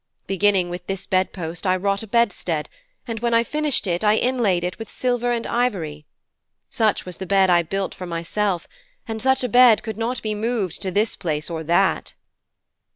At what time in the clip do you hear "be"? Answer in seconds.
10.23-10.33